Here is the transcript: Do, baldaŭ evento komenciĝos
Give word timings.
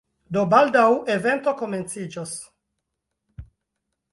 Do, 0.35 0.45
baldaŭ 0.53 0.85
evento 1.15 1.53
komenciĝos 1.59 2.35